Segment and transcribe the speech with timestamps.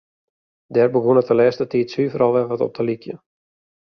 [0.73, 3.19] Dêr begûn it de lêste tiid suver al wer wat op te lykjen.